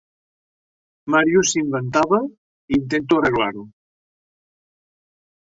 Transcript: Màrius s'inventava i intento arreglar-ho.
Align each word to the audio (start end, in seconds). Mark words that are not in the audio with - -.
Màrius 1.15 1.51
s'inventava 1.55 2.21
i 2.23 2.79
intento 2.79 3.21
arreglar-ho. 3.21 3.67